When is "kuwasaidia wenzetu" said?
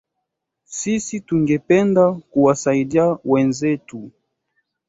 2.13-4.11